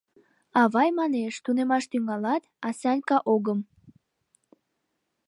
[0.61, 3.59] —Авай манеш: «Тунемаш тӱҥалат», а Санька: «Огым.